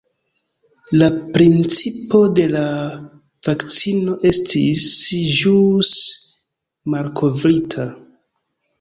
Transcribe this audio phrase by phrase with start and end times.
[1.01, 2.63] La principo de la
[3.49, 4.89] vakcino estis
[5.37, 5.95] ĵus
[6.99, 7.91] malkovrita.